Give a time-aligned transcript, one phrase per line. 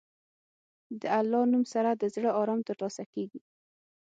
[1.01, 3.39] د الله نوم سره د زړه ارام ترلاسه کېږي.